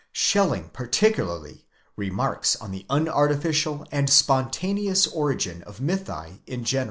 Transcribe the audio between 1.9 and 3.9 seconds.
remarks on the unartificial